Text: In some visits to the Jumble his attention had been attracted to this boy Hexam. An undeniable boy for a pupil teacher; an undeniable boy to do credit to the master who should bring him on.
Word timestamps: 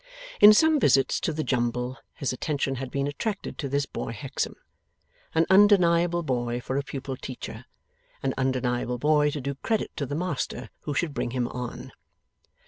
In 0.39 0.51
some 0.51 0.79
visits 0.79 1.19
to 1.19 1.31
the 1.31 1.43
Jumble 1.43 1.99
his 2.15 2.33
attention 2.33 2.77
had 2.77 2.89
been 2.89 3.05
attracted 3.05 3.59
to 3.59 3.69
this 3.69 3.85
boy 3.85 4.13
Hexam. 4.13 4.55
An 5.35 5.45
undeniable 5.47 6.23
boy 6.23 6.59
for 6.59 6.75
a 6.75 6.81
pupil 6.83 7.15
teacher; 7.15 7.65
an 8.23 8.33
undeniable 8.35 8.97
boy 8.97 9.29
to 9.29 9.39
do 9.39 9.53
credit 9.53 9.91
to 9.97 10.07
the 10.07 10.15
master 10.15 10.71
who 10.89 10.95
should 10.95 11.13
bring 11.13 11.29
him 11.29 11.47
on. 11.49 11.91